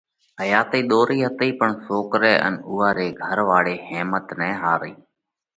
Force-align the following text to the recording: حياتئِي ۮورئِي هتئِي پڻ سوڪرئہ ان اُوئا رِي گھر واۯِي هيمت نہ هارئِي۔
حياتئِي 0.41 0.81
ۮورئِي 0.91 1.17
هتئِي 1.27 1.49
پڻ 1.59 1.69
سوڪرئہ 1.85 2.35
ان 2.47 2.55
اُوئا 2.69 2.89
رِي 2.97 3.07
گھر 3.23 3.37
واۯِي 3.49 3.75
هيمت 3.89 4.25
نہ 4.39 4.49
هارئِي۔ 4.61 4.93